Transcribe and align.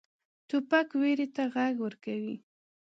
توپک 0.49 0.87
ویرې 1.01 1.27
ته 1.35 1.43
غږ 1.53 1.75
ورکوي. 1.85 2.35